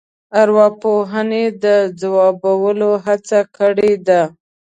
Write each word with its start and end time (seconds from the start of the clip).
ارواپوهنې 0.41 1.43
د 1.63 1.65
ځوابولو 2.01 2.91
هڅه 3.05 3.39
کړې 3.57 3.91
ده. 4.07 4.21